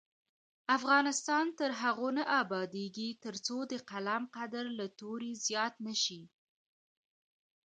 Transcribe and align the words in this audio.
افغانستان 0.77 1.45
تر 1.59 1.69
هغو 1.81 2.09
نه 2.17 2.23
ابادیږي، 2.41 3.09
ترڅو 3.25 3.57
د 3.71 3.73
قلم 3.89 4.23
قدر 4.35 4.65
له 4.79 4.85
تورې 4.99 5.31
زیات 5.45 5.73
نه 5.85 5.93
شي. 6.03 6.21